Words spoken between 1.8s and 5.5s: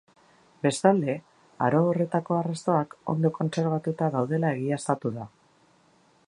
horretako arrastoak ondo kontserbatuta daudela egiaztatu da.